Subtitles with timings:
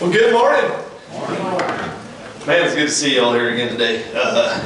[0.00, 0.64] Well, good morning.
[2.46, 4.02] Man, it's good to see you all here again today.
[4.14, 4.58] Uh,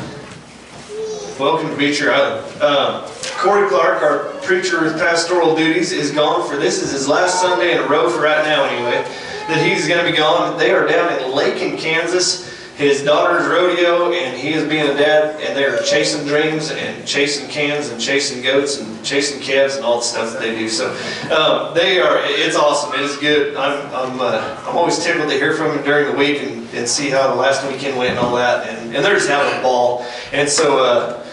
[1.41, 2.63] welcome to Beecher Island.
[2.63, 3.03] Um,
[3.39, 7.73] Corey Clark, our preacher with pastoral duties, is gone for this is his last Sunday
[7.73, 9.03] in a row for right now, anyway.
[9.49, 10.57] That he's going to be gone.
[10.57, 12.54] They are down in Lakin Kansas.
[12.77, 17.07] His daughter's rodeo, and he is being a dad, and they are chasing dreams and
[17.07, 20.69] chasing cans and chasing goats and chasing calves and all the stuff that they do.
[20.69, 20.91] So
[21.31, 22.19] um, they are.
[22.23, 22.93] It's awesome.
[22.95, 23.57] It is good.
[23.57, 26.89] I'm I'm uh, I'm always tickled to hear from them during the week and, and
[26.89, 28.69] see how the last weekend went and all that.
[28.69, 30.05] And, and they're just having a ball.
[30.33, 31.27] And so uh,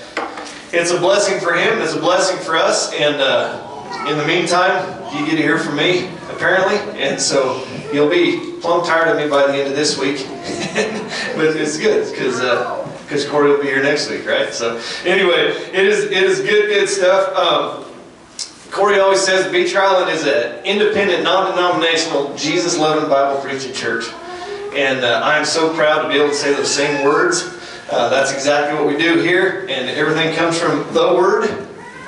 [0.71, 1.81] it's a blessing for him.
[1.81, 2.93] It's a blessing for us.
[2.93, 4.85] And uh, in the meantime,
[5.17, 7.63] you get to hear from me apparently, and so
[7.93, 10.25] you'll be plumb tired of me by the end of this week.
[11.35, 12.39] but it's good because
[13.03, 14.53] because Corey will be here next week, right?
[14.53, 17.35] So anyway, it is it is good good stuff.
[17.35, 17.85] Um,
[18.71, 24.05] Corey always says Beecher Island is an independent, non-denominational, Jesus-loving, Bible-preaching church,
[24.73, 27.57] and uh, I am so proud to be able to say those same words.
[27.91, 31.49] Uh, that's exactly what we do here, and everything comes from the Word,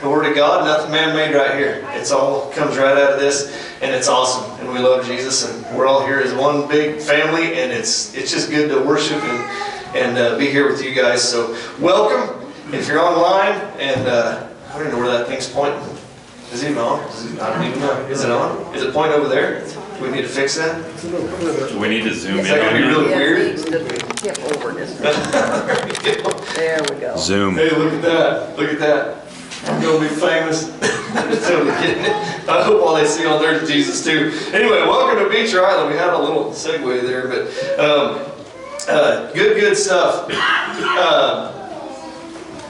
[0.03, 1.87] the Word of God, nothing man-made right here.
[1.91, 4.43] It's all comes right out of this, and it's awesome.
[4.59, 8.29] And we love Jesus, and we're all here as one big family, and it's it's
[8.29, 11.23] just good to worship and and uh, be here with you guys.
[11.27, 12.41] So welcome.
[12.73, 15.79] If you're online, and uh, I don't know where that thing's pointing.
[16.51, 16.99] Is it even on?
[17.09, 17.93] Is it, I don't even know.
[18.07, 18.75] Is it on?
[18.75, 19.65] Is it pointing over there?
[19.65, 20.83] Do we need to fix that?
[21.01, 22.45] Do we need to zoom in.
[22.45, 23.47] Is in that gonna be really weird?
[23.47, 23.79] needs to
[24.17, 27.15] tip over just a- There we go.
[27.15, 27.55] Zoom.
[27.55, 28.57] Hey, look at that.
[28.57, 29.22] Look at that.
[29.65, 30.69] I'm gonna be famous.
[31.15, 34.31] I hope all they see on there is Jesus too.
[34.53, 35.89] Anyway, welcome to Beecher Island.
[35.89, 38.19] We had a little segue there, but um,
[38.89, 40.27] uh, good, good stuff.
[40.29, 41.51] Uh,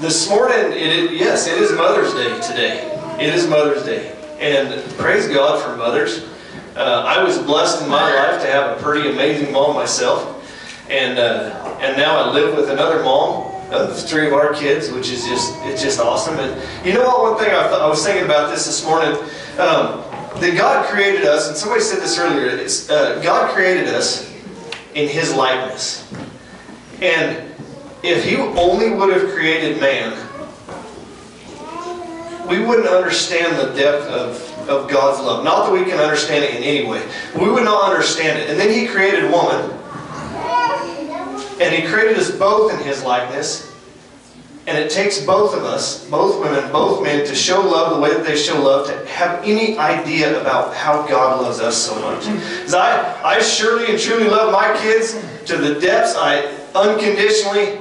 [0.02, 2.92] this morning, it is, yes, it is Mother's Day today.
[3.20, 6.28] It is Mother's Day, and praise God for mothers.
[6.76, 11.18] Uh, I was blessed in my life to have a pretty amazing mom myself, and
[11.18, 15.26] uh, and now I live with another mom of three of our kids, which is
[15.26, 16.38] just it's just awesome.
[16.40, 17.34] And you know what?
[17.34, 19.18] One thing I, I was thinking about this this morning.
[19.58, 20.04] Um,
[20.40, 22.48] that God created us, and somebody said this earlier.
[22.48, 24.32] It's uh, God created us
[24.96, 26.12] in His likeness,
[27.02, 27.52] and
[28.04, 30.12] if He only would have created man,
[32.48, 35.44] we wouldn't understand the depth of, of God's love.
[35.44, 37.08] Not that we can understand it in any way.
[37.40, 38.50] We would not understand it.
[38.50, 39.72] And then He created woman,
[41.60, 43.72] and He created us both in His likeness.
[44.66, 48.14] And it takes both of us, both women, both men, to show love the way
[48.14, 52.24] that they show love, to have any idea about how God loves us so much.
[52.26, 56.16] Because I, I surely and truly love my kids to the depths.
[56.18, 57.78] I unconditionally,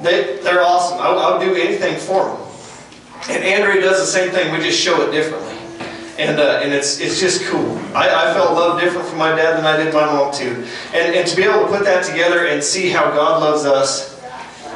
[0.00, 0.98] they, they're awesome.
[1.02, 2.38] I'll, I'll do anything for them.
[3.28, 4.52] And Andrea does the same thing.
[4.52, 5.51] We just show it differently,
[6.22, 7.76] and uh, and it's it's just cool.
[7.94, 11.14] I, I felt love different from my dad than I did my mom too, and
[11.14, 14.20] and to be able to put that together and see how God loves us.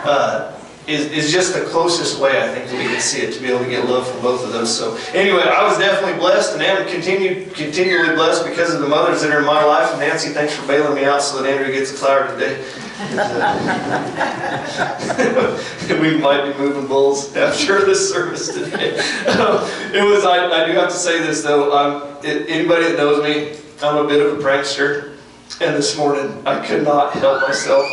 [0.05, 0.53] Uh,
[0.87, 3.49] is, is just the closest way I think that we can see it to be
[3.49, 4.71] able to get love from both of those.
[4.73, 9.21] So anyway, I was definitely blessed and am continue, continually blessed because of the mothers
[9.23, 9.91] that are in my life.
[9.91, 12.65] And Nancy, thanks for bailing me out so that Andrea gets a flower today.
[16.01, 18.97] We might be moving bulls after this service today.
[18.97, 20.25] It was.
[20.25, 21.77] I, I do have to say this though.
[21.77, 25.17] Um, it, anybody that knows me, I'm a bit of a prankster.
[25.61, 27.85] And this morning, I could not help myself.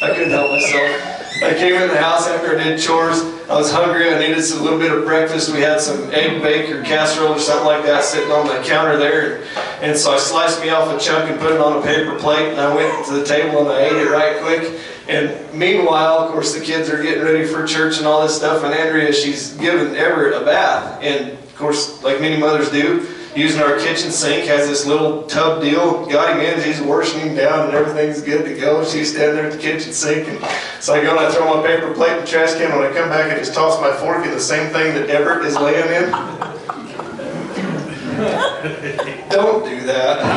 [0.00, 1.11] I couldn't help myself.
[1.42, 3.20] I came in the house after I did chores.
[3.50, 4.14] I was hungry.
[4.14, 5.52] I needed some little bit of breakfast.
[5.52, 8.96] We had some egg bake or casserole or something like that sitting on the counter
[8.96, 9.44] there.
[9.80, 12.50] And so I sliced me off a chunk and put it on a paper plate.
[12.50, 14.80] And I went to the table and I ate it right quick.
[15.08, 18.62] And meanwhile, of course, the kids are getting ready for church and all this stuff.
[18.62, 21.02] And Andrea, she's giving Everett a bath.
[21.02, 23.00] And of course, like many mothers do,
[23.34, 26.06] using our kitchen sink, has this little tub deal.
[26.06, 28.84] Got him in, he's washing him down, and everything's good to go.
[28.84, 30.28] She's standing there at the kitchen sink.
[30.28, 30.38] And
[30.80, 32.76] so I go and I throw my paper plate in the trash can.
[32.76, 35.44] When I come back, I just toss my fork in the same thing that Everett
[35.44, 36.10] is laying in.
[39.30, 40.20] Don't do that.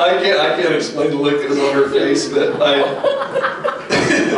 [0.00, 2.82] I can't, I can't explain the look that was on her face, but I,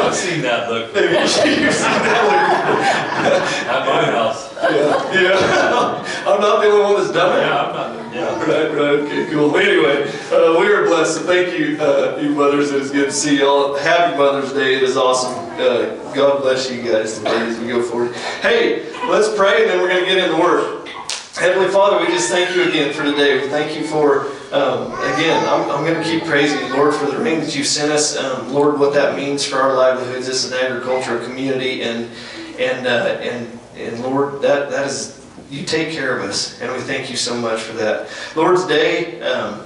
[0.05, 3.71] I've seen that look you've seen that look?
[3.71, 4.52] at my house.
[4.63, 6.25] Yeah, yeah.
[6.27, 7.43] I'm not the only one that's done it.
[7.43, 8.41] Yeah, I'm not, yeah.
[8.41, 9.57] Right, right, okay, cool.
[9.57, 11.17] Anyway, uh, we are blessed.
[11.17, 12.71] So thank you, uh, you mothers.
[12.71, 13.77] It is good to see y'all.
[13.77, 14.75] Happy Mother's Day.
[14.75, 15.33] It is awesome.
[15.53, 18.15] Uh, God bless you guys today as we go forward.
[18.41, 20.87] Hey, let's pray and then we're going to get into work.
[21.35, 23.43] Heavenly Father, we just thank you again for today.
[23.43, 27.07] We thank you for, um, again, I'm, I'm going to keep praising you, Lord, for
[27.07, 28.17] the rain that you've sent us.
[28.17, 30.27] Um, Lord, what that means for our livelihoods.
[30.27, 32.11] This is an agricultural community, and
[32.59, 36.79] and uh, and and Lord, that that is you take care of us, and we
[36.81, 38.09] thank you so much for that.
[38.35, 39.61] Lord's Day, um,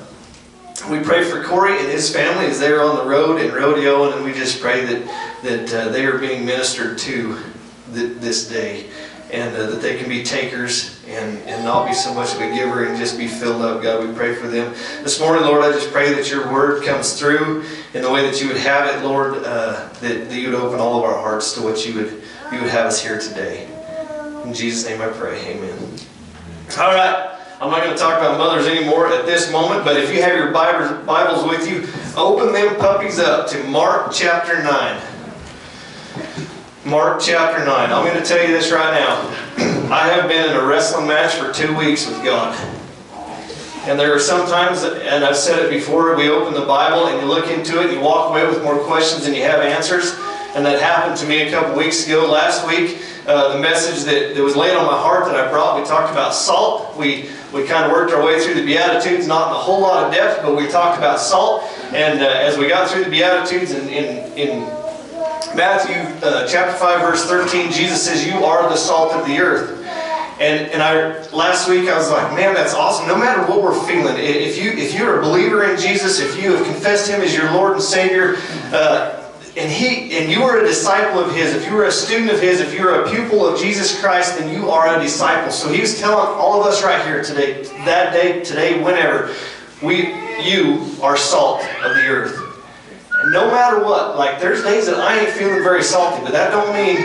[0.90, 4.24] we pray for Corey and his family as they're on the road in rodeo, and
[4.24, 7.38] we just pray that that uh, they are being ministered to
[7.94, 8.86] th- this day,
[9.32, 12.52] and uh, that they can be takers and, and not be so much of a
[12.52, 13.82] giver and just be filled up.
[13.82, 14.72] God, we pray for them
[15.04, 15.62] this morning, Lord.
[15.62, 17.64] I just pray that your word comes through
[17.94, 19.34] in the way that you would have it, Lord.
[19.44, 22.22] Uh, that, that you would open all of our hearts to what you would
[22.52, 23.68] you would have us here today.
[24.46, 25.40] In Jesus' name, I pray.
[25.40, 25.76] Amen.
[26.78, 27.36] All right.
[27.60, 30.36] I'm not going to talk about mothers anymore at this moment, but if you have
[30.36, 35.02] your Bibles with you, open them puppies up to Mark chapter 9.
[36.84, 37.90] Mark chapter 9.
[37.90, 39.16] I'm going to tell you this right now.
[39.92, 42.54] I have been in a wrestling match for two weeks with God.
[43.88, 47.20] And there are some times, and I've said it before, we open the Bible and
[47.20, 50.14] you look into it and you walk away with more questions than you have answers.
[50.54, 52.30] And that happened to me a couple weeks ago.
[52.30, 55.80] Last week, uh, the message that, that was laid on my heart that I brought,
[55.80, 56.96] we talked about salt.
[56.96, 60.04] We, we kind of worked our way through the Beatitudes, not in a whole lot
[60.04, 61.64] of depth, but we talked about salt.
[61.92, 64.60] And uh, as we got through the Beatitudes in, in, in
[65.56, 65.96] Matthew
[66.26, 69.76] uh, chapter 5, verse 13, Jesus says, You are the salt of the earth.
[70.38, 73.08] And, and I last week I was like, man, that's awesome.
[73.08, 76.54] No matter what we're feeling, if you if you're a believer in Jesus, if you
[76.54, 78.36] have confessed Him as your Lord and Savior,
[78.66, 79.25] uh,
[79.56, 82.40] and He and you are a disciple of His, if you are a student of
[82.40, 85.50] His, if you're a pupil of Jesus Christ, then you are a disciple.
[85.50, 89.34] So He was telling all of us right here today, that day, today, whenever,
[89.82, 92.42] we you are salt of the earth.
[93.22, 96.50] And no matter what, like there's days that I ain't feeling very salty, but that
[96.50, 96.98] don't mean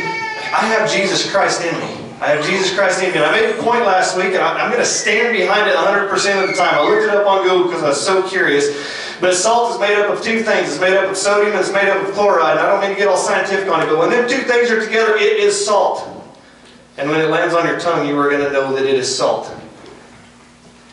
[0.53, 2.00] I have Jesus Christ in me.
[2.22, 3.18] I have Jesus Christ in me.
[3.18, 6.44] And I made a point last week, and I'm going to stand behind it 100%
[6.44, 6.76] of the time.
[6.76, 8.70] I looked it up on Google because I was so curious.
[9.20, 10.70] But salt is made up of two things.
[10.70, 12.58] It's made up of sodium and it's made up of chloride.
[12.58, 14.70] And I don't mean to get all scientific on it, but when them two things
[14.70, 16.08] are together, it is salt.
[16.98, 19.16] And when it lands on your tongue, you are going to know that it is
[19.16, 19.52] salt.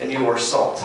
[0.00, 0.82] And you are salt.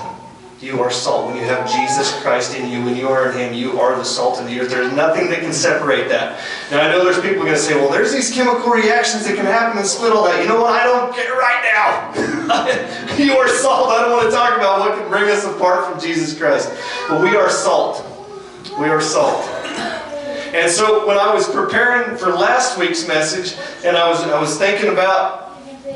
[0.63, 1.27] You are salt.
[1.27, 4.06] When you have Jesus Christ in you, when you are in Him, you are the
[4.06, 4.69] salt of the earth.
[4.69, 6.39] There's nothing that can separate that.
[6.71, 9.45] Now, I know there's people going to say, well, there's these chemical reactions that can
[9.45, 10.42] happen and split all that.
[10.42, 10.71] You know what?
[10.71, 13.18] I don't care right now.
[13.18, 13.89] you are salt.
[13.89, 16.71] I don't want to talk about what can bring us apart from Jesus Christ.
[17.09, 18.06] But we are salt.
[18.80, 19.45] We are salt.
[20.56, 24.57] And so when I was preparing for last week's message, and I was I was
[24.57, 25.43] thinking about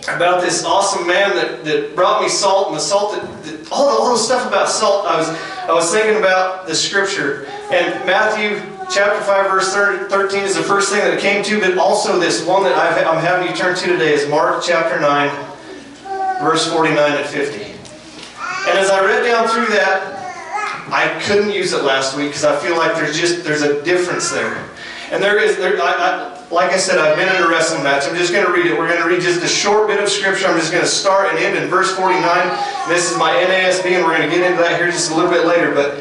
[0.04, 3.96] about this awesome man that, that brought me salt and the salt that, that all
[3.96, 7.46] the little stuff about salt I was I was thinking about the scripture.
[7.72, 11.78] And Matthew chapter 5 verse 30 13 is the first thing that came to but
[11.78, 15.30] also this one that I've, I'm having you turn to today is Mark chapter 9
[16.42, 20.18] verse 49 and 50 and as I read down through that
[20.90, 24.32] I couldn't use it last week because I feel like there's just there's a difference
[24.32, 24.66] there.
[25.12, 28.08] And there is there I, I like I said, I've been in a wrestling match.
[28.08, 28.78] I'm just going to read it.
[28.78, 30.48] We're going to read just a short bit of scripture.
[30.48, 32.22] I'm just going to start and end in verse 49.
[32.88, 35.30] This is my NASB, and we're going to get into that here just a little
[35.30, 35.74] bit later.
[35.74, 35.96] But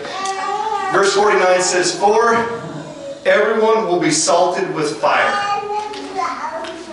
[0.92, 2.36] verse 49 says, For
[3.26, 5.34] everyone will be salted with fire.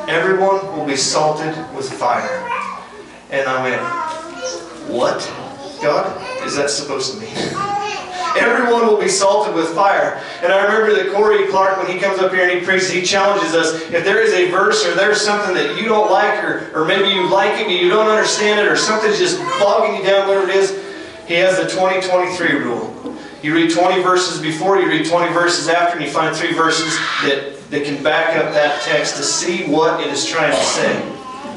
[0.10, 2.50] Everyone will be salted with fire.
[3.30, 3.82] And I went,
[4.90, 5.22] What,
[5.82, 7.83] God, is that supposed to mean?
[8.38, 10.22] Everyone will be salted with fire.
[10.42, 13.04] And I remember that Corey Clark, when he comes up here and he preaches, he
[13.04, 13.74] challenges us.
[13.92, 17.10] If there is a verse or there's something that you don't like, or, or maybe
[17.10, 20.50] you like it but you don't understand it, or something's just bogging you down, whatever
[20.50, 20.72] it is,
[21.28, 23.18] he has the 20-23 rule.
[23.44, 26.96] You read 20 verses before, you read 20 verses after, and you find three verses
[27.24, 31.14] that, that can back up that text to see what it is trying to say.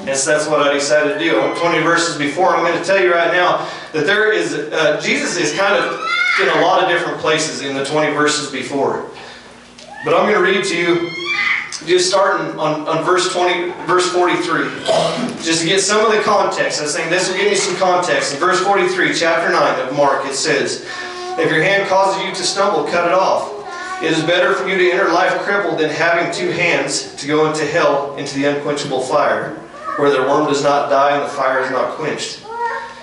[0.06, 1.32] And so that's what I decided to do.
[1.60, 5.36] 20 verses before, I'm going to tell you right now that there is, uh, Jesus
[5.36, 6.00] is kind of
[6.40, 9.08] in a lot of different places in the 20 verses before.
[10.04, 11.10] But I'm going to read to you,
[11.86, 14.68] just starting on, on verse 20, verse 43.
[15.42, 16.80] Just to get some of the context.
[16.80, 18.34] I was saying this will give you some context.
[18.34, 20.86] In verse 43, chapter 9 of Mark, it says,
[21.38, 23.52] If your hand causes you to stumble, cut it off.
[24.02, 27.50] It is better for you to enter life crippled than having two hands to go
[27.50, 29.54] into hell, into the unquenchable fire,
[29.96, 32.45] where the worm does not die and the fire is not quenched.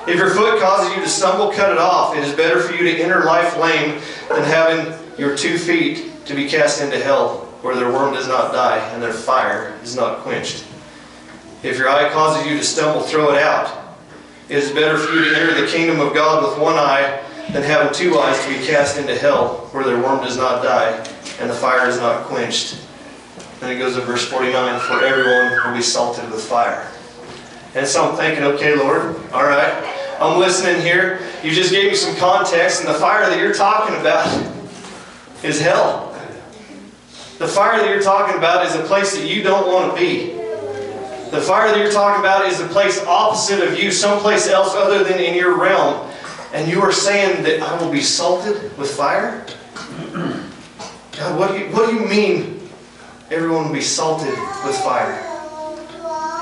[0.06, 2.16] If your foot causes you to stumble, cut it off.
[2.18, 6.36] It is better for you to enter life lame than having your two feet to
[6.36, 10.20] be cast into hell, where their worm does not die and their fire is not
[10.20, 10.66] quenched.
[11.64, 13.98] If your eye causes you to stumble, throw it out.
[14.50, 17.64] It is better for you to enter the kingdom of God with one eye than
[17.64, 20.92] having two eyes to be cast into hell, where their worm does not die
[21.40, 22.78] and the fire is not quenched.
[23.62, 26.92] Then it goes to verse 49 For everyone will be salted with fire.
[27.76, 31.20] And so I'm thinking, okay, Lord, all right, I'm listening here.
[31.44, 34.28] You just gave me some context, and the fire that you're talking about
[35.44, 36.12] is hell.
[37.40, 40.34] The fire that you're talking about is a place that you don't want to be.
[41.32, 45.04] The fire that you're talking about is a place opposite of you, someplace else other
[45.04, 46.10] than in your realm.
[46.54, 49.46] And you are saying that I will be salted with fire?
[50.14, 52.70] God, what do you, what do you mean
[53.32, 55.14] everyone will be salted with fire?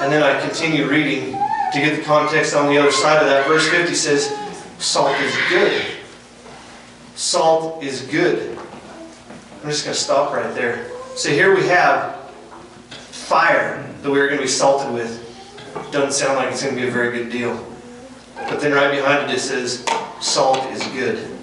[0.01, 1.40] And then I continue reading
[1.73, 3.47] to get the context on the other side of that.
[3.47, 4.37] Verse 50 says,
[4.77, 5.83] Salt is good.
[7.15, 8.57] Salt is good.
[9.63, 10.89] I'm just going to stop right there.
[11.15, 12.29] So here we have
[12.89, 15.19] fire that we're going to be salted with.
[15.91, 17.67] Doesn't sound like it's going to be a very good deal.
[18.35, 19.85] But then right behind it it says,
[20.19, 21.37] salt is good.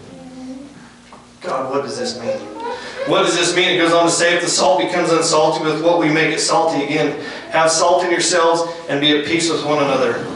[1.40, 2.57] God, what does this mean?
[3.08, 3.70] What does this mean?
[3.70, 6.40] It goes on to say, if the salt becomes unsalty, with what we make it
[6.40, 7.18] salty again.
[7.50, 10.26] Have salt in yourselves and be at peace with one another.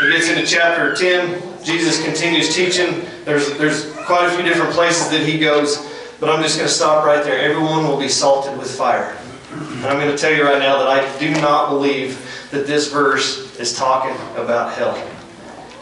[0.00, 1.64] It gets into chapter 10.
[1.64, 3.04] Jesus continues teaching.
[3.24, 5.78] There's, there's quite a few different places that he goes,
[6.20, 7.40] but I'm just going to stop right there.
[7.40, 9.16] Everyone will be salted with fire.
[9.50, 12.92] And I'm going to tell you right now that I do not believe that this
[12.92, 14.94] verse is talking about hell.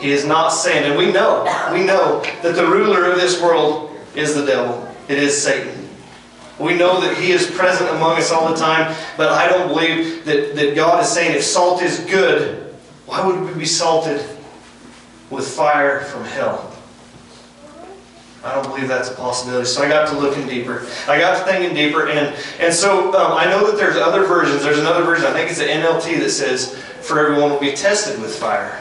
[0.00, 3.95] He is not saying, and we know, we know that the ruler of this world
[4.14, 4.94] is the devil.
[5.08, 5.88] It is Satan.
[6.58, 10.25] We know that he is present among us all the time, but I don't believe
[10.25, 12.75] that, that God is saying if salt is good,
[13.06, 14.25] why would we be salted
[15.30, 16.70] with fire from hell?
[18.44, 19.66] I don't believe that's a possibility.
[19.66, 20.87] So I got to looking deeper.
[21.08, 24.62] I got to thinking deeper, and and so um, I know that there's other versions.
[24.62, 25.25] There's another version.
[25.25, 28.78] I think it's the NLT that says, "For everyone will be tested with fire."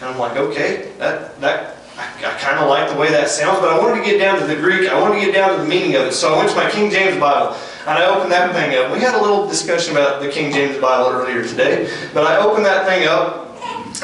[0.00, 3.60] And I'm like, okay, that that I, I kind of like the way that sounds,
[3.60, 4.88] but I wanted to get down to the Greek.
[4.88, 6.12] I wanted to get down to the meaning of it.
[6.12, 8.92] So I went to my King James Bible and I opened that thing up.
[8.92, 12.64] We had a little discussion about the King James Bible earlier today, but I opened
[12.66, 13.54] that thing up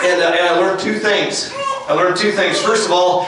[0.05, 1.53] and, uh, and I learned two things.
[1.89, 2.61] I learned two things.
[2.61, 3.27] First of all,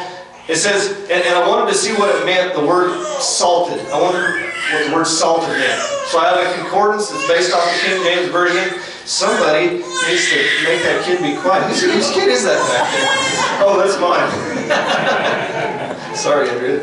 [0.49, 3.85] it says, and, and I wanted to see what it meant, the word salted.
[3.90, 5.83] I wondered what the word salted meant.
[6.07, 8.78] So I have a concordance that's based off the King James Version.
[9.04, 11.66] Somebody needs to make that kid be quiet.
[11.68, 13.09] Whose, whose kid is that back there?
[13.66, 14.30] Oh, that's mine.
[16.16, 16.78] Sorry, Andrea.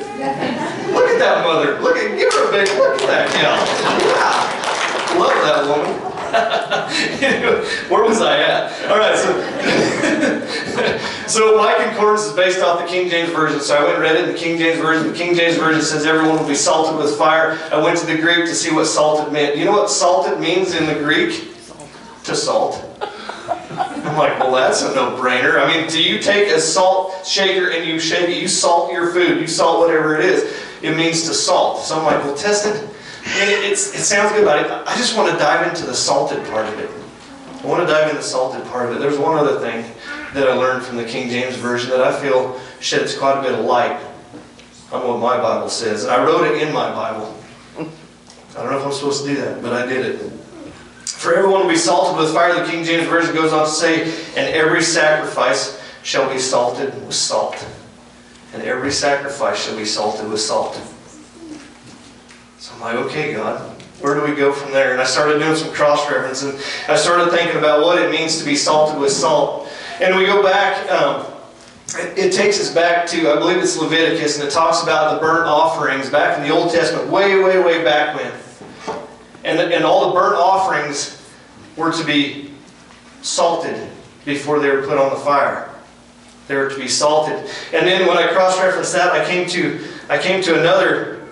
[0.91, 1.79] Look at that mother.
[1.79, 3.55] Look at, give her a big, look at that gal.
[4.03, 5.19] Yeah.
[5.19, 6.09] Love that woman.
[7.89, 8.91] Where was I at?
[8.91, 9.33] All right, so
[11.27, 13.59] so my concordance is based off the King James version.
[13.59, 15.11] So I went and read it in the King James version.
[15.11, 17.57] The King James version says everyone will be salted with fire.
[17.71, 19.57] I went to the Greek to see what salted meant.
[19.57, 21.55] You know what salted means in the Greek?
[22.25, 22.85] To salt.
[23.71, 25.59] I'm like, well, that's a no-brainer.
[25.59, 28.41] I mean, do you take a salt shaker and you shake it?
[28.41, 29.39] You salt your food.
[29.39, 30.53] You salt whatever it is.
[30.81, 31.79] It means to salt.
[31.79, 32.75] So I'm like, well, test it.
[32.75, 35.93] And it, it's, it sounds good, but I, I just want to dive into the
[35.93, 36.89] salted part of it.
[37.63, 38.99] I want to dive into the salted part of it.
[38.99, 39.85] There's one other thing
[40.33, 43.57] that I learned from the King James Version that I feel sheds quite a bit
[43.57, 43.99] of light
[44.91, 46.03] on what my Bible says.
[46.03, 47.35] And I wrote it in my Bible.
[47.77, 47.83] I
[48.53, 50.31] don't know if I'm supposed to do that, but I did it.
[51.19, 54.03] For everyone will be salted with fire, the King James Version goes on to say,
[54.37, 57.67] and every sacrifice shall be salted with salt.
[58.53, 60.79] And every sacrifice shall be salted with salt.
[62.57, 63.59] So I'm like, okay, God,
[63.99, 64.93] where do we go from there?
[64.93, 66.55] And I started doing some cross referencing.
[66.87, 69.69] I started thinking about what it means to be salted with salt.
[69.99, 71.25] And we go back, um,
[71.97, 75.19] it, it takes us back to, I believe it's Leviticus, and it talks about the
[75.19, 78.31] burnt offerings back in the Old Testament, way, way, way back when.
[79.43, 81.15] And, and all the burnt offerings
[81.75, 82.51] were to be
[83.21, 83.89] salted
[84.25, 85.69] before they were put on the fire.
[86.47, 87.37] They were to be salted.
[87.73, 91.27] And then when I cross-referenced that, I came to I came to another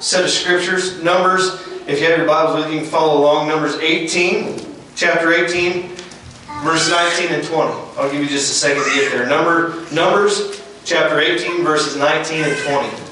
[0.00, 1.66] set of scriptures, Numbers.
[1.86, 3.46] If you have your Bibles with you, you can follow along.
[3.46, 4.58] Numbers 18,
[4.96, 5.88] chapter 18,
[6.64, 7.72] verse 19 and 20.
[7.96, 9.26] I'll give you just a second to get there.
[9.26, 13.07] Number Numbers, chapter 18, verses 19 and 20.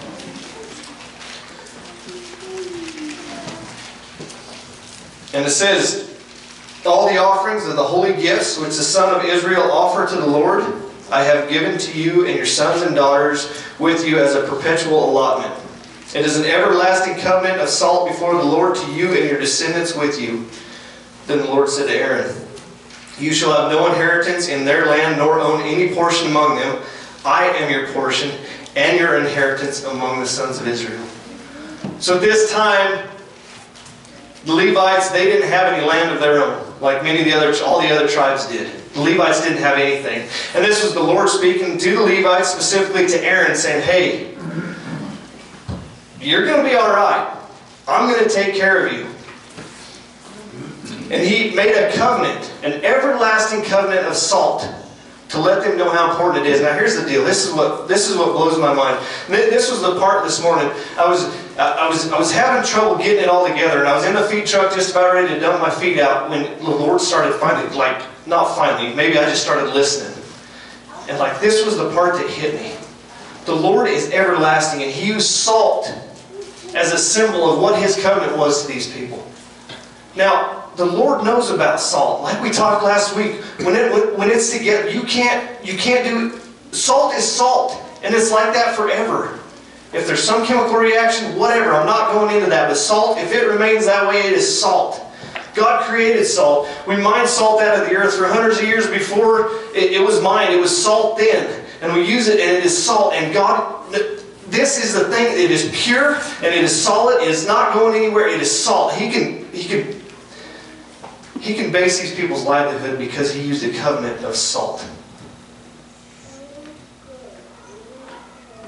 [5.37, 6.19] And it says,
[6.87, 10.26] All the offerings of the holy gifts which the son of Israel offer to the
[10.26, 10.64] Lord,
[11.12, 15.11] I have given to you and your sons and daughters with you as a perpetual
[15.11, 15.55] allotment.
[16.14, 19.95] It is an everlasting covenant of salt before the Lord to you and your descendants
[19.95, 20.47] with you.
[21.26, 22.35] Then the Lord said to Aaron,
[23.19, 26.83] You shall have no inheritance in their land, nor own any portion among them.
[27.26, 28.31] I am your portion
[28.75, 31.07] and your inheritance among the sons of Israel.
[31.99, 33.07] So this time,
[34.47, 37.53] the Levites, they didn't have any land of their own, like many of the other,
[37.65, 38.73] all the other tribes did.
[38.95, 40.21] The Levites didn't have anything.
[40.55, 44.37] And this was the Lord speaking to the Levites, specifically to Aaron, saying, Hey,
[46.21, 47.37] you're going to be all right.
[47.88, 49.07] I'm going to take care of you.
[51.11, 54.67] And he made a covenant, an everlasting covenant of salt,
[55.37, 56.61] to let them know how important it is.
[56.61, 57.25] Now here's the deal.
[57.25, 58.99] This is what this is what blows my mind.
[59.28, 60.66] This was the part this morning.
[60.99, 61.25] I was
[61.59, 64.23] I was I was having trouble getting it all together, and I was in the
[64.23, 67.69] feed truck just about ready to dump my feet out when the Lord started finally,
[67.76, 70.12] like not finally, maybe I just started listening,
[71.09, 72.75] and like this was the part that hit me.
[73.45, 75.93] The Lord is everlasting, and He used salt
[76.75, 79.25] as a symbol of what His covenant was to these people.
[80.16, 82.23] Now, the Lord knows about salt.
[82.23, 86.40] Like we talked last week, when it when it's together, you can't you can't do
[86.73, 89.38] salt is salt, and it's like that forever.
[89.92, 92.68] If there's some chemical reaction, whatever, I'm not going into that.
[92.68, 95.00] But salt, if it remains that way, it is salt.
[95.54, 96.68] God created salt.
[96.87, 100.21] We mined salt out of the earth for hundreds of years before it, it was
[100.21, 100.52] mined.
[100.52, 101.64] It was salt then.
[101.80, 103.14] And we use it and it is salt.
[103.14, 103.90] And God,
[104.49, 105.26] this is the thing.
[105.33, 107.23] It is pure and it is solid.
[107.23, 108.28] It is not going anywhere.
[108.28, 108.92] It is salt.
[108.95, 110.02] He can, he can,
[111.40, 114.87] he can base these people's livelihood because he used a covenant of salt.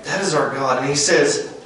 [0.04, 0.78] That is our God.
[0.78, 1.60] And he says,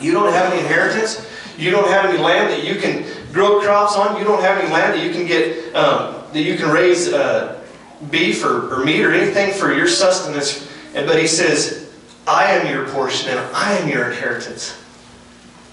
[0.00, 1.28] you don't have any inheritance.
[1.58, 4.18] You don't have any land that you can grow crops on.
[4.18, 7.62] You don't have any land that you can get, um, that you can raise uh,
[8.10, 10.70] beef or, or meat or anything for your sustenance.
[10.92, 11.92] But he says,
[12.26, 14.82] I am your portion and I am your inheritance.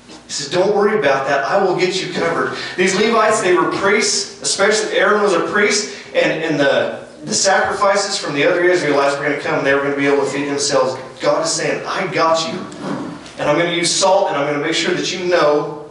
[0.07, 1.43] He says, don't worry about that.
[1.45, 2.57] I will get you covered.
[2.77, 8.17] These Levites, they were priests, especially Aaron was a priest, and, and the, the sacrifices
[8.17, 10.25] from the other Israelites were going to come and they were going to be able
[10.25, 10.99] to feed themselves.
[11.21, 12.59] God is saying, I got you.
[13.37, 15.89] And I'm going to use salt and I'm going to make sure that you know,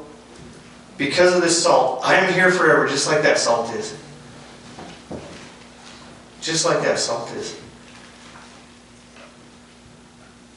[0.99, 3.97] because of this salt, I am here forever, just like that salt is.
[6.41, 7.59] Just like that salt is.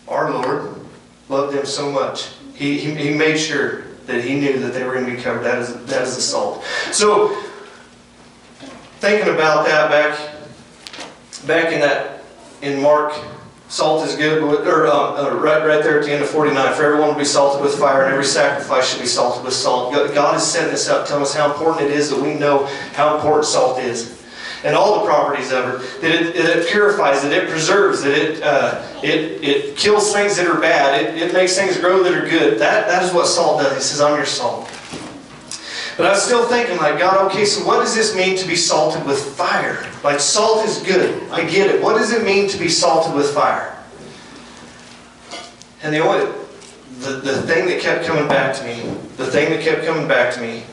[0.08, 0.76] Our Lord
[1.30, 2.30] loved them so much.
[2.56, 5.44] He, he, he made sure that he knew that they were going to be covered.
[5.44, 6.64] That is, that is the salt.
[6.92, 7.36] So,
[9.00, 10.18] thinking about that back,
[11.46, 12.24] back in that,
[12.62, 13.14] in Mark,
[13.68, 16.84] salt is good, or um, uh, right, right there at the end of 49, for
[16.84, 19.94] everyone to be salted with fire and every sacrifice should be salted with salt.
[19.94, 22.66] God God is setting this up, telling us how important it is that we know
[22.94, 24.24] how important salt is.
[24.66, 28.42] And all the properties of it, that it, it purifies, that it preserves, that it,
[28.42, 32.28] uh, it, it kills things that are bad, it, it makes things grow that are
[32.28, 32.58] good.
[32.60, 33.76] That, that is what salt does.
[33.76, 34.68] He says, I'm your salt.
[35.98, 38.56] But I was still thinking, like, God, okay, so what does this mean to be
[38.56, 39.88] salted with fire?
[40.04, 41.22] Like, salt is good.
[41.30, 41.80] I get it.
[41.80, 43.78] What does it mean to be salted with fire?
[45.84, 46.26] And the only,
[47.02, 48.82] the, the thing that kept coming back to me,
[49.18, 50.64] the thing that kept coming back to me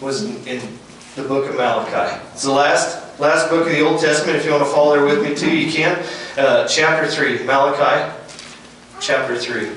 [0.00, 0.60] was in,
[1.14, 2.20] the book of Malachi.
[2.34, 4.36] It's the last, last book of the Old Testament.
[4.36, 6.04] If you want to follow there with me too, you can.
[6.36, 8.14] Uh, chapter 3, Malachi,
[9.00, 9.70] chapter 3.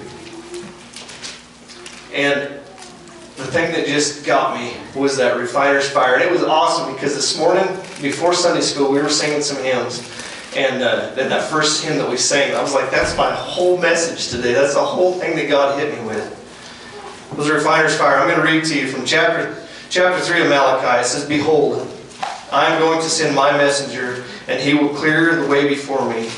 [2.13, 2.59] And
[3.37, 6.15] the thing that just got me was that refiner's fire.
[6.15, 7.65] And it was awesome because this morning,
[8.01, 10.11] before Sunday school, we were singing some hymns.
[10.57, 13.77] And uh, then that first hymn that we sang, I was like, that's my whole
[13.77, 14.51] message today.
[14.51, 16.35] That's the whole thing that God hit me with.
[17.31, 18.17] It Was refiner's fire.
[18.17, 19.55] I'm going to read to you from chapter,
[19.89, 21.01] chapter 3 of Malachi.
[21.01, 21.87] It says, Behold,
[22.51, 26.29] I am going to send my messenger, and he will clear the way before me.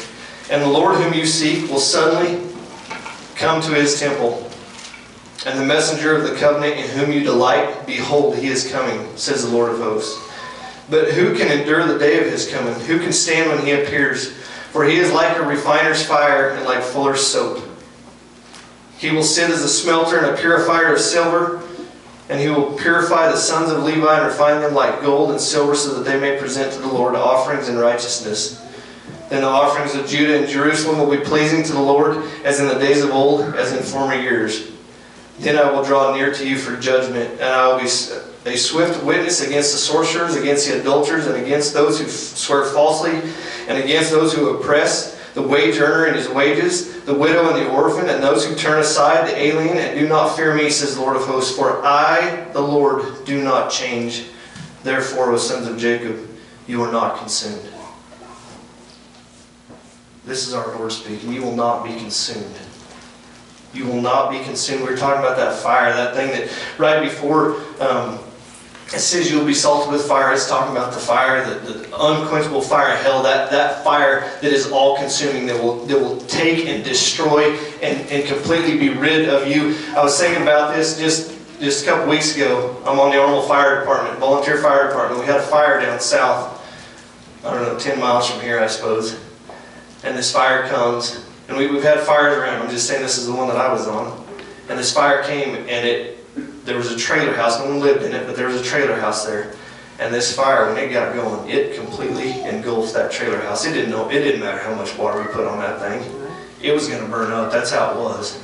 [0.49, 2.49] And the Lord whom you seek will suddenly
[3.35, 4.49] come to his temple.
[5.45, 9.43] And the messenger of the covenant in whom you delight, behold, he is coming, says
[9.43, 10.29] the Lord of hosts.
[10.89, 12.73] But who can endure the day of his coming?
[12.81, 14.33] Who can stand when he appears?
[14.71, 17.65] For he is like a refiner's fire and like fuller's soap.
[18.97, 21.61] He will sit as a smelter and a purifier of silver,
[22.32, 25.76] and he will purify the sons of Levi and refine them like gold and silver,
[25.76, 28.65] so that they may present to the Lord offerings in righteousness.
[29.28, 32.70] Then the offerings of Judah and Jerusalem will be pleasing to the Lord, as in
[32.70, 34.72] the days of old, as in former years.
[35.39, 37.89] Then I will draw near to you for judgment, and I will be
[38.46, 43.12] a swift witness against the sorcerers, against the adulterers, and against those who swear falsely,
[43.67, 47.70] and against those who oppress the wage earner and his wages, the widow and the
[47.70, 51.02] orphan, and those who turn aside the alien, and do not fear me, says the
[51.02, 51.56] Lord of hosts.
[51.56, 54.26] For I, the Lord, do not change.
[54.84, 56.28] Therefore, O sons of Jacob,
[56.67, 57.67] you are not consumed.
[60.26, 61.34] This is our Lord speaking.
[61.34, 62.56] You will not be consumed.
[63.74, 64.84] You will not be consumed.
[64.84, 68.20] We were talking about that fire, that thing that right before um,
[68.93, 70.34] it says you'll be salted with fire.
[70.34, 74.51] It's talking about the fire, the, the unquenchable fire of hell, that, that fire that
[74.51, 79.30] is all consuming, that will, that will take and destroy and, and completely be rid
[79.30, 79.77] of you.
[79.95, 82.75] I was thinking about this just, just a couple weeks ago.
[82.86, 85.21] I'm on the Arnold Fire Department, volunteer fire department.
[85.21, 86.60] We had a fire down south,
[87.45, 89.17] I don't know, 10 miles from here, I suppose.
[90.04, 92.62] And this fire comes, and we, we've had fires around.
[92.62, 94.21] I'm just saying this is the one that I was on.
[94.67, 96.11] And this fire came, and it
[96.71, 97.60] there was a trailer house.
[97.60, 99.53] No one lived in it, but there was a trailer house there.
[99.99, 103.65] And this fire, when it got going, it completely engulfed that trailer house.
[103.65, 106.01] It didn't know, it didn't matter how much water we put on that thing.
[106.62, 108.39] It was gonna burn up, that's how it was.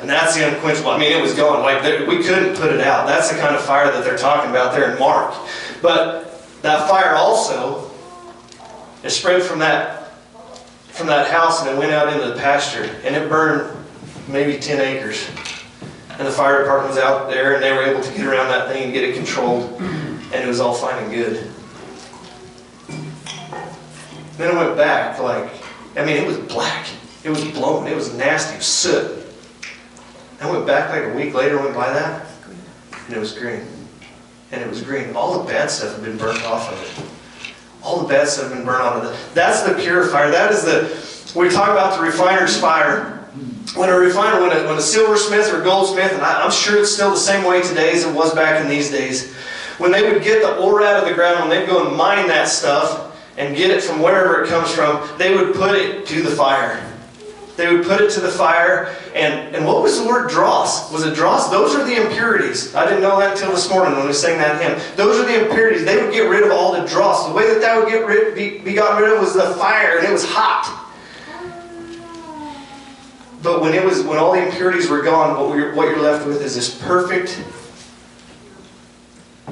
[0.00, 2.80] And that's the unquenchable, I mean, it was going, like, there- we couldn't put it
[2.80, 3.06] out.
[3.06, 5.32] That's the kind of fire that they're talking about there in Mark.
[5.80, 7.88] But that fire also,
[9.04, 10.12] it spread from that,
[10.88, 13.76] from that house and it went out into the pasture and it burned
[14.26, 15.24] maybe 10 acres.
[16.20, 18.68] And the fire department was out there and they were able to get around that
[18.68, 21.50] thing and get it controlled and it was all fine and good.
[24.36, 25.50] Then I went back like,
[25.96, 26.86] I mean, it was black.
[27.24, 27.86] It was blown.
[27.86, 28.52] It was nasty.
[28.52, 29.26] It was soot.
[30.42, 32.26] I went back like a week later, went by that,
[33.06, 33.62] and it was green.
[34.52, 35.16] And it was green.
[35.16, 37.82] All the bad stuff had been burnt off of it.
[37.82, 39.34] All the bad stuff had been burnt off of it.
[39.34, 40.30] That's the purifier.
[40.30, 43.19] That is the, we talk about the refiner's fire.
[43.76, 46.92] When a refiner, when a, when a silversmith or goldsmith, and I, I'm sure it's
[46.92, 49.32] still the same way today as it was back in these days,
[49.78, 52.26] when they would get the ore out of the ground, when they'd go and mine
[52.28, 56.22] that stuff and get it from wherever it comes from, they would put it to
[56.22, 56.86] the fire.
[57.56, 60.90] They would put it to the fire, and, and what was the word dross?
[60.92, 61.50] Was it dross?
[61.50, 62.74] Those are the impurities.
[62.74, 64.80] I didn't know that until this morning when we sang that hymn.
[64.96, 65.84] Those are the impurities.
[65.84, 67.28] They would get rid of all the dross.
[67.28, 69.98] The way that that would get rid, be, be gotten rid of was the fire,
[69.98, 70.79] and it was hot.
[73.42, 76.26] But when it was when all the impurities were gone, what, we're, what you're left
[76.26, 77.42] with is this perfect,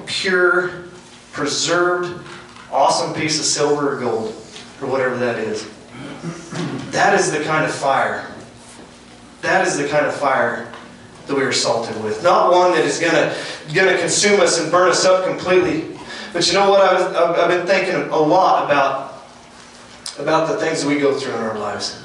[0.06, 0.84] pure,
[1.32, 2.22] preserved,
[2.70, 4.34] awesome piece of silver or gold,
[4.82, 5.68] or whatever that is.
[6.90, 8.30] That is the kind of fire.
[9.40, 10.70] That is the kind of fire
[11.26, 12.22] that we are salted with.
[12.22, 13.34] Not one that is gonna
[13.72, 15.96] gonna consume us and burn us up completely.
[16.32, 16.80] But you know what?
[16.82, 19.24] I was, I've I've been thinking a lot about
[20.18, 22.04] about the things that we go through in our lives.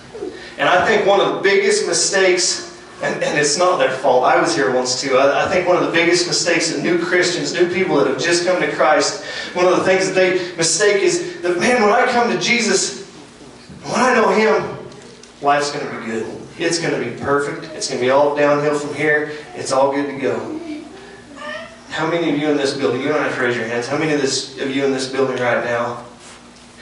[0.58, 4.39] And I think one of the biggest mistakes, and, and it's not their fault, I
[4.39, 5.18] was here once too.
[5.18, 8.20] I, I think one of the biggest mistakes that new Christians, new people that have
[8.20, 9.24] just come to Christ,
[9.56, 13.10] one of the things that they mistake is that, man, when I come to Jesus,
[13.84, 14.78] when I know Him,
[15.42, 16.42] life's going to be good.
[16.58, 17.74] It's going to be perfect.
[17.74, 19.32] It's going to be all downhill from here.
[19.56, 20.60] It's all good to go.
[21.89, 23.98] How many of you in this building, you don't have to raise your hands, how
[23.98, 26.04] many of, this, of you in this building right now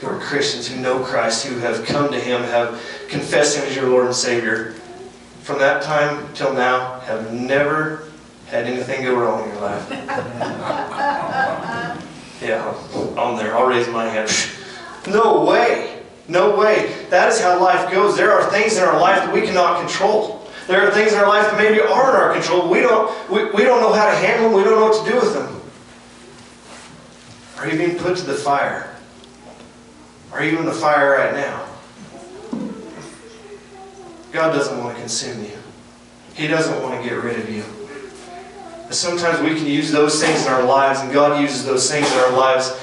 [0.00, 2.82] who are Christians, who know Christ, who have come to Him, have
[3.12, 4.72] confessed Him as your Lord and Savior,
[5.42, 8.08] from that time till now, have never
[8.46, 9.88] had anything go wrong in your life?
[12.42, 12.74] Yeah,
[13.16, 14.28] on there, I'll raise my hand.
[15.06, 16.00] No way.
[16.28, 17.06] No way.
[17.10, 18.16] That is how life goes.
[18.16, 20.48] There are things in our life that we cannot control.
[20.68, 22.68] There are things in our life that maybe are in our control.
[22.68, 24.56] We don't, we, we don't know how to handle them.
[24.56, 25.60] We don't know what to do with them.
[27.58, 28.94] Are you being put to the fire?
[30.30, 31.61] Are you in the fire right now?
[34.32, 35.58] God doesn't want to consume you.
[36.34, 37.62] He doesn't want to get rid of you.
[38.90, 42.18] Sometimes we can use those things in our lives, and God uses those things in
[42.18, 42.78] our lives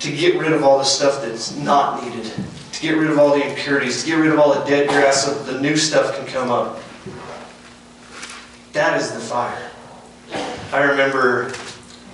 [0.00, 2.32] to get rid of all the stuff that's not needed,
[2.72, 5.24] to get rid of all the impurities, to get rid of all the dead grass
[5.24, 6.78] so that the new stuff can come up.
[8.72, 9.70] That is the fire.
[10.72, 11.52] I remember,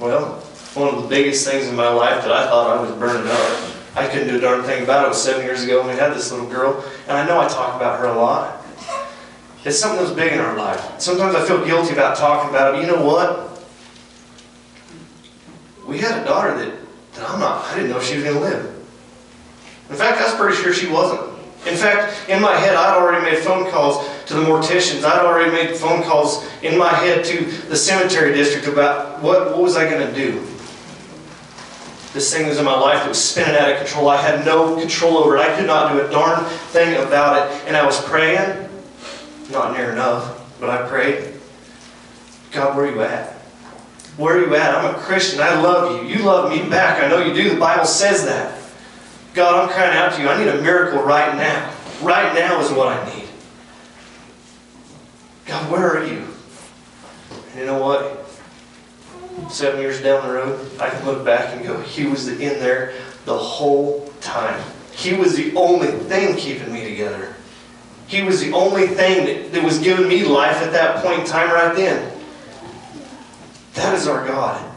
[0.01, 0.41] well,
[0.75, 3.71] one of the biggest things in my life that I thought I was burning up.
[3.97, 5.07] I couldn't do a darn thing about it.
[5.07, 7.47] It was seven years ago when we had this little girl, and I know I
[7.47, 8.64] talk about her a lot.
[9.65, 11.01] It's something that's big in our life.
[11.01, 12.83] Sometimes I feel guilty about talking about it.
[12.83, 13.51] You know what?
[15.87, 16.79] We had a daughter that,
[17.15, 18.67] that I'm not, I didn't know she was going to live.
[19.91, 21.35] In fact, I was pretty sure she wasn't.
[21.67, 25.03] In fact, in my head, I'd already made phone calls to the morticians.
[25.03, 29.63] I'd already made phone calls in my head to the cemetery district about what, what
[29.63, 30.41] was I going to do.
[32.13, 34.09] This thing was in my life that was spinning out of control.
[34.09, 35.41] I had no control over it.
[35.41, 37.67] I could not do a darn thing about it.
[37.67, 38.69] And I was praying,
[39.51, 41.35] not near enough, but I prayed.
[42.53, 43.33] God, where are you at?
[44.17, 44.75] Where are you at?
[44.75, 45.41] I'm a Christian.
[45.41, 46.09] I love you.
[46.09, 47.03] You love me back.
[47.03, 47.51] I know you do.
[47.51, 48.61] The Bible says that.
[49.35, 50.29] God, I'm crying out to you.
[50.29, 51.75] I need a miracle right now.
[52.01, 53.29] Right now is what I need.
[55.47, 56.25] God, where are you?
[57.51, 58.21] And you know what?
[59.53, 62.95] Seven years down the road, I can look back and go, He was in there
[63.25, 64.63] the whole time.
[64.93, 67.35] He was the only thing keeping me together.
[68.07, 71.27] He was the only thing that, that was giving me life at that point in
[71.27, 72.13] time right then.
[73.75, 74.73] That is our God.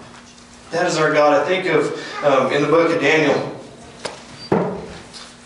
[0.72, 1.42] That is our God.
[1.42, 3.54] I think of um, in the book of Daniel,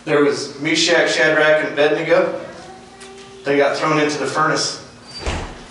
[0.05, 2.43] there was Meshach, Shadrach, and Abednego.
[3.43, 4.87] They got thrown into the furnace.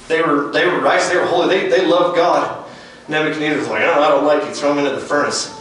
[0.08, 2.66] They were they were righteous, they were holy, they, they loved God.
[3.08, 5.56] Nebuchadnezzar was like, oh, I don't like you, throw them into the furnace.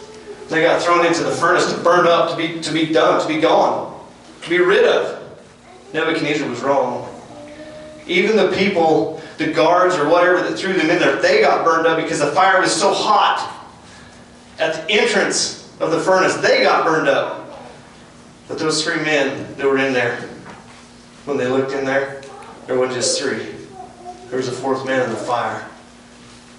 [0.50, 3.28] They got thrown into the furnace to burn up, to be to be done, to
[3.28, 4.04] be gone,
[4.42, 5.19] to be rid of.
[5.94, 7.08] Nebuchadnezzar was wrong.
[8.08, 11.88] Even the people, the guards or whatever that threw them in there, they got burned
[11.88, 13.56] up because the fire was so hot.
[14.60, 17.62] at the entrance of the furnace, they got burned up.
[18.48, 20.22] But those three men that were in there,
[21.26, 22.22] when they looked in there,
[22.66, 23.46] there wasn't just three.
[24.30, 25.68] There was a fourth man in the fire.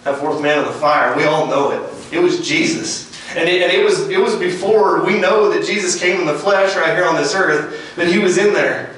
[0.05, 2.15] That fourth man in the fire, we all know it.
[2.15, 3.11] It was Jesus.
[3.37, 6.35] And it, and it was it was before we know that Jesus came in the
[6.35, 8.90] flesh right here on this earth, but he was in there.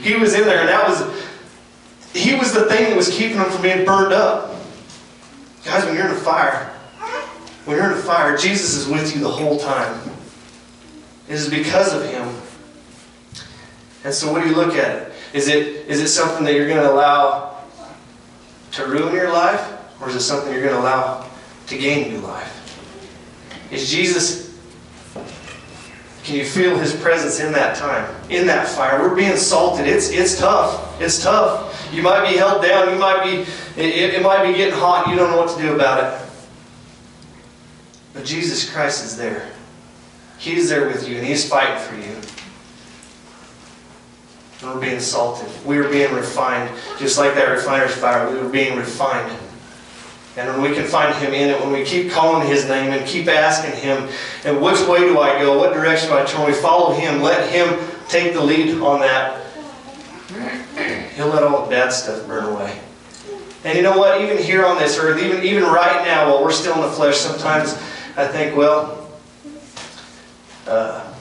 [0.00, 1.26] He was in there, and that was
[2.12, 4.56] he was the thing that was keeping them from being burned up.
[5.64, 6.66] Guys, when you're in a fire,
[7.64, 10.00] when you're in a fire, Jesus is with you the whole time.
[11.28, 12.28] It is because of him.
[14.02, 15.12] And so what do you look at it?
[15.32, 17.58] Is it is it something that you're going to allow
[18.72, 19.76] to ruin your life?
[20.00, 21.28] Or is it something you're going to allow
[21.66, 22.56] to gain new life?
[23.70, 24.49] Is Jesus,
[26.30, 29.00] can you feel his presence in that time, in that fire?
[29.00, 29.88] We're being salted.
[29.88, 31.00] It's, it's tough.
[31.00, 31.90] It's tough.
[31.92, 32.92] You might be held down.
[32.92, 33.40] You might be,
[33.76, 35.08] it, it might be getting hot.
[35.08, 36.30] You don't know what to do about it.
[38.14, 39.50] But Jesus Christ is there.
[40.38, 42.14] He's there with you and he's fighting for you.
[44.62, 45.48] And we're being salted.
[45.66, 46.72] We are being refined.
[47.00, 49.36] Just like that refiner's fire, we were being refined.
[50.36, 53.06] And when we can find Him in it, when we keep calling His name and
[53.06, 54.08] keep asking Him,
[54.44, 55.58] and which way do I go?
[55.58, 56.46] What direction do I turn?
[56.46, 57.20] We follow Him.
[57.20, 59.40] Let Him take the lead on that.
[61.16, 62.80] He'll let all the bad stuff burn away.
[63.64, 64.20] And you know what?
[64.20, 67.16] Even here on this earth, even, even right now, while we're still in the flesh,
[67.16, 67.74] sometimes
[68.16, 69.10] I think, well,
[70.66, 71.12] uh,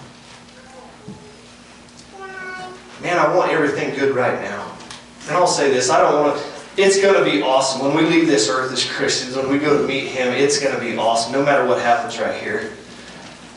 [3.02, 4.72] man, I want everything good right now.
[5.28, 6.59] And I'll say this I don't want to.
[6.78, 7.86] It's going to be awesome.
[7.86, 10.74] When we leave this earth as Christians, when we go to meet Him, it's going
[10.74, 12.72] to be awesome, no matter what happens right here.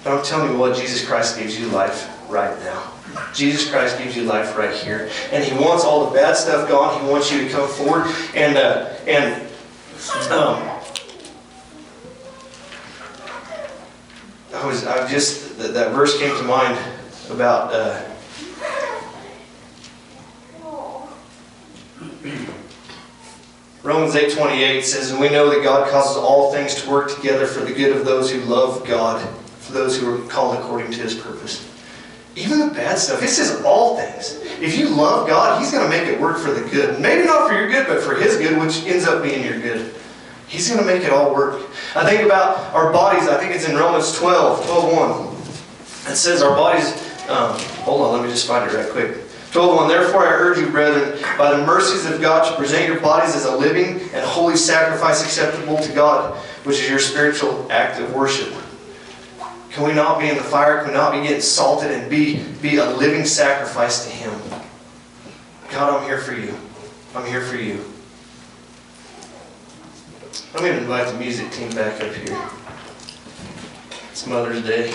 [0.02, 2.92] But I'm telling you what, Jesus Christ gives you life right now.
[3.32, 5.10] Jesus Christ gives you life right here.
[5.30, 7.00] And He wants all the bad stuff gone.
[7.00, 8.06] He wants you to come forward.
[8.34, 9.42] And, uh, and
[10.30, 10.68] um,
[14.54, 16.78] I was, I just, that, that verse came to mind
[17.30, 17.72] about.
[17.72, 18.11] Uh,
[23.82, 27.60] Romans 8:28 says, "And we know that God causes all things to work together for
[27.60, 29.20] the good of those who love God,
[29.60, 31.60] for those who are called according to His purpose."
[32.36, 33.22] Even the bad stuff.
[33.22, 34.38] It says all things.
[34.60, 37.00] If you love God, He's going to make it work for the good.
[37.00, 39.92] Maybe not for your good, but for His good, which ends up being your good.
[40.46, 41.62] He's going to make it all work.
[41.96, 43.28] I think about our bodies.
[43.28, 44.92] I think it's in Romans 12, 12
[46.06, 46.12] 1.
[46.12, 46.92] It says our bodies.
[47.28, 49.21] Um, hold on, let me just find it right quick.
[49.52, 53.36] 12 Therefore I urge you, brethren, by the mercies of God, to present your bodies
[53.36, 56.34] as a living and holy sacrifice acceptable to God,
[56.64, 58.52] which is your spiritual act of worship.
[59.70, 60.78] Can we not be in the fire?
[60.80, 64.32] Can we not be getting salted and be, be a living sacrifice to Him?
[65.70, 66.54] God, I'm here for you.
[67.14, 67.84] I'm here for you.
[70.54, 72.48] I'm going to invite the music team back up here.
[74.10, 74.94] It's Mother's Day.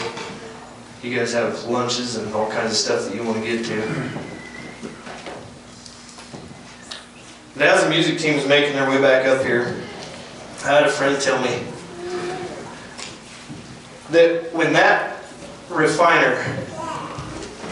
[1.04, 4.37] You guys have lunches and all kinds of stuff that you want to get to.
[7.58, 9.82] But as the music team is making their way back up here,
[10.64, 11.64] I had a friend tell me
[14.12, 15.24] that when that
[15.68, 16.36] refiner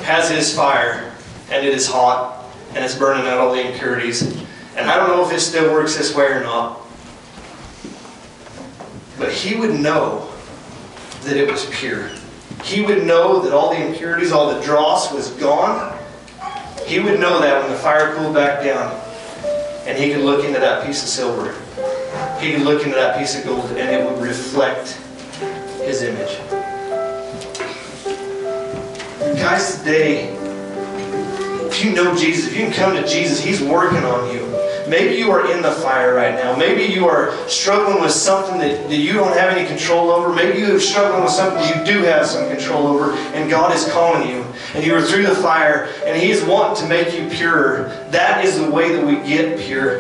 [0.02, 1.13] has his fire
[1.52, 4.24] and it is hot and it's burning out all the impurities,
[4.76, 6.82] and I don't know if it still works this way or not,
[9.19, 10.32] but he would know
[11.26, 12.10] that it was pure.
[12.63, 15.95] He would know that all the impurities, all the dross was gone.
[16.88, 19.05] He would know that when the fire cooled back down
[19.86, 21.54] and he could look into that piece of silver.
[22.39, 24.93] He could look into that piece of gold and it would reflect
[25.84, 26.38] his image.
[29.38, 30.34] Guys, today,
[31.67, 34.44] if you know Jesus, if you can come to Jesus, He's working on you.
[34.88, 36.56] Maybe you are in the fire right now.
[36.56, 40.34] Maybe you are struggling with something that, that you don't have any control over.
[40.34, 43.88] Maybe you are struggling with something you do have some control over, and God is
[43.91, 44.45] calling you.
[44.74, 47.89] And you are through the fire, and He is wanting to make you pure.
[48.10, 49.98] That is the way that we get pure,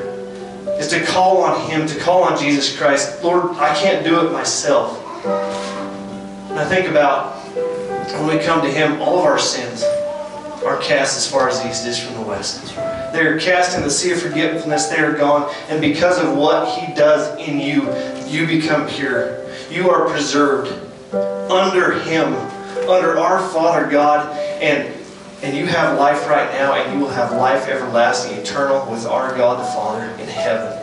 [0.77, 3.23] is to call on Him, to call on Jesus Christ.
[3.23, 5.01] Lord, I can't do it myself.
[5.25, 7.35] And I think about
[8.19, 9.83] when we come to Him, all of our sins
[10.63, 12.75] are cast as far as the east is from the west.
[13.15, 14.87] They are cast in the sea of forgetfulness.
[14.87, 15.49] They are gone.
[15.69, 17.89] And because of what He does in you,
[18.27, 19.41] you become pure.
[19.71, 20.73] You are preserved
[21.49, 22.33] under Him,
[22.89, 24.37] under our Father God.
[24.61, 24.93] And,
[25.41, 29.33] and you have life right now, and you will have life everlasting, eternal with our
[29.37, 30.73] God the Father in heaven.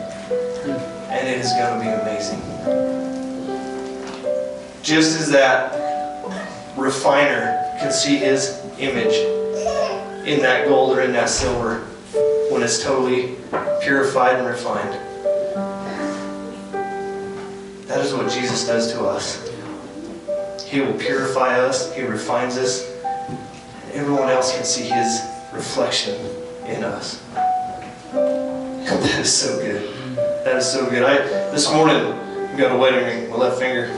[1.11, 2.41] And it is going to be amazing.
[4.81, 5.71] Just as that
[6.75, 9.13] refiner can see his image
[10.27, 11.87] in that gold or in that silver
[12.51, 13.35] when it's totally
[13.81, 14.93] purified and refined.
[17.87, 19.49] That is what Jesus does to us.
[20.65, 22.89] He will purify us, He refines us,
[23.93, 25.21] everyone else can see His
[25.53, 26.15] reflection
[26.65, 27.23] in us.
[28.83, 30.15] That is so good.
[30.43, 31.03] That is so good.
[31.03, 31.17] I
[31.51, 33.89] this morning I got a wedding ring, on my left finger.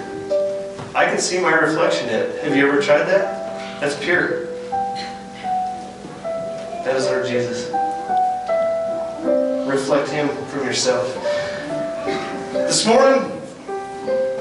[0.95, 2.43] I can see my reflection in it.
[2.43, 3.81] Have you ever tried that?
[3.81, 4.45] That's pure.
[6.85, 7.64] That is our Jesus.
[9.85, 11.13] Reflect Him from yourself.
[12.53, 13.21] This morning,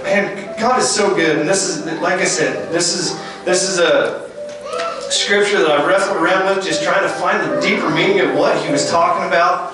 [0.03, 3.79] man, God is so good, and this is, like I said, this is this is
[3.79, 4.27] a
[5.11, 8.57] scripture that I've wrestled around with, just trying to find the deeper meaning of what
[8.65, 9.71] He was talking about.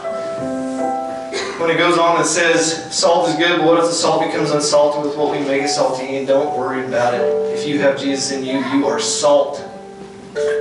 [1.60, 4.50] When it goes on and says, salt is good, but what if the salt becomes
[4.50, 6.16] unsalted with what we make it salty?
[6.16, 7.20] And don't worry about it.
[7.56, 9.64] If you have Jesus in you, you are salt.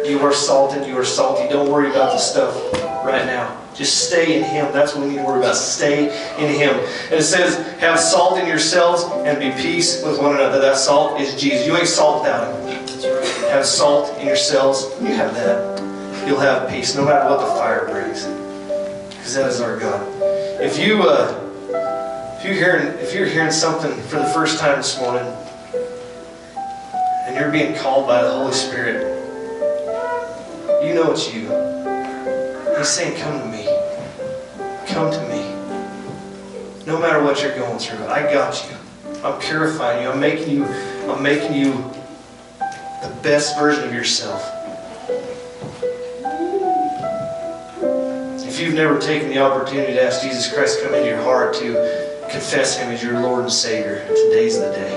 [0.06, 1.52] You are salted, you are salty.
[1.52, 3.56] Don't worry about the stuff right now.
[3.76, 4.72] Just stay in Him.
[4.74, 5.56] That's what we need to worry about.
[5.56, 6.08] Stay
[6.38, 6.76] in Him.
[7.06, 10.60] And it says, have salt in yourselves and be peace with one another.
[10.60, 11.66] That salt is Jesus.
[11.66, 12.80] You ain't salt without Him.
[13.52, 14.86] Have salt in yourselves.
[15.02, 15.80] You have that.
[16.28, 18.26] You'll have peace no matter what the fire brings.
[19.16, 20.06] Because that is our God.
[20.62, 21.46] If you uh,
[22.38, 25.26] if you're hearing if you're hearing something for the first time this morning,
[27.26, 29.02] and you're being called by the Holy Spirit,
[30.86, 31.59] you know it's you.
[32.80, 33.68] He's saying, "Come to me.
[34.88, 35.54] Come to me.
[36.86, 38.78] No matter what you're going through, I got you.
[39.22, 40.10] I'm purifying you.
[40.10, 40.66] I'm making you.
[41.10, 41.74] I'm making you
[43.02, 44.50] the best version of yourself."
[48.48, 51.54] If you've never taken the opportunity to ask Jesus Christ to come into your heart
[51.56, 51.76] to
[52.30, 54.96] confess Him as your Lord and Savior, today's the day.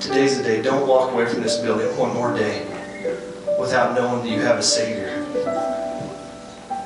[0.00, 0.60] Today's the day.
[0.62, 2.62] Don't walk away from this building one more day
[3.58, 5.03] without knowing that you have a Savior.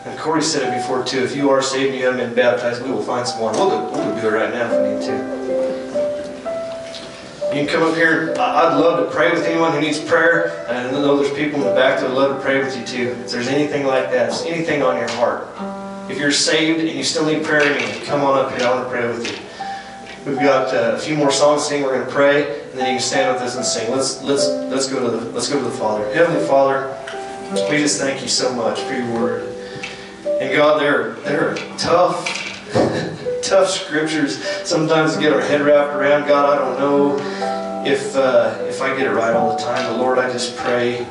[0.09, 1.23] And Corey said it before too.
[1.23, 3.53] If you are saved and you haven't been baptized, we will find someone.
[3.53, 5.38] We'll do, we'll do it right now if we need to.
[7.55, 8.35] You can come up here.
[8.38, 10.64] I'd love to pray with anyone who needs prayer.
[10.68, 12.87] And I know there's people in the back that would love to pray with you
[12.87, 13.16] too.
[13.21, 15.47] If there's anything like that, anything on your heart.
[16.11, 18.66] If you're saved and you still need prayer, come on up here.
[18.66, 19.37] I want to pray with you.
[20.27, 21.83] We've got uh, a few more songs to sing.
[21.83, 23.90] We're going to pray, and then you can stand with us and sing.
[23.90, 26.11] Let's let's let's go to the let's go to the Father.
[26.12, 26.97] Heavenly Father,
[27.71, 29.58] we just thank you so much for your word.
[30.40, 32.24] And God, there there are tough
[33.42, 36.29] tough scriptures sometimes to get our head wrapped around.
[36.29, 39.98] God, I don't know if uh, if I get it right all the time, but
[39.98, 41.07] Lord, I just pray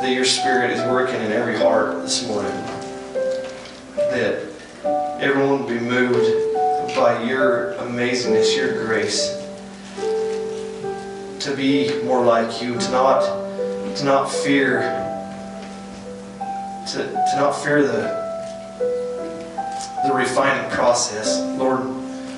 [0.00, 2.52] that your Spirit is working in every heart this morning.
[3.96, 4.48] That
[5.20, 6.54] everyone will be moved
[6.94, 9.36] by your amazingness, your grace,
[11.44, 13.20] to be more like you, to not
[13.96, 15.05] to not fear,
[16.86, 18.26] to, to not fear the
[20.06, 21.80] the refining process, Lord.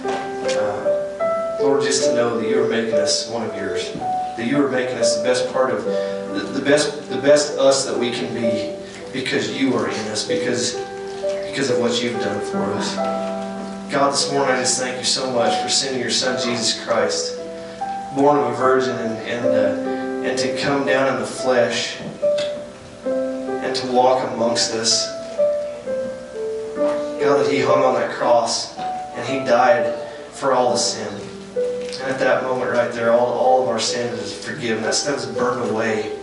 [0.02, 4.64] Uh, Lord, just to know that you are making us one of yours, that you
[4.64, 8.10] are making us the best part of the, the best the best us that we
[8.10, 8.74] can be,
[9.12, 10.76] because you are in us, because
[11.50, 12.94] because of what you've done for us.
[13.92, 17.38] God, this morning I just thank you so much for sending your Son Jesus Christ,
[18.16, 21.97] born of a virgin, and and, uh, and to come down in the flesh
[23.68, 25.06] and to walk amongst us.
[27.20, 29.94] God, that He hung on that cross and He died
[30.32, 31.12] for all the sin.
[32.00, 34.82] And at that moment right there, all, all of our sin is forgiven.
[34.82, 36.16] That stuff is burned away.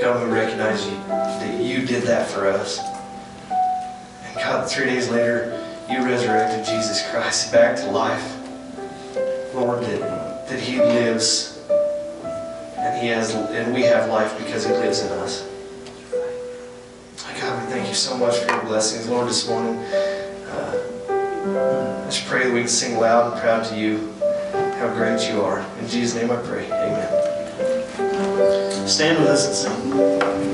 [0.00, 2.78] God, we recognize you, that you did that for us.
[4.24, 8.36] And God, three days later, you resurrected Jesus Christ back to life.
[9.54, 11.60] Lord, that, that He lives
[12.78, 15.49] and He has and we have life because He lives in us.
[17.90, 19.76] You so much for your blessings, Lord, this morning.
[19.76, 24.12] Uh, I just pray that we can sing loud and proud to you
[24.78, 25.58] how great you are.
[25.80, 26.66] In Jesus' name I pray.
[26.66, 27.08] Amen.
[28.86, 30.50] Stand with us and sing.